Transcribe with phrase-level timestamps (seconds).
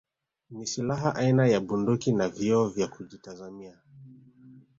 [0.51, 3.79] Ni silaha aina ya Bunduki na vioo vya kujitazamia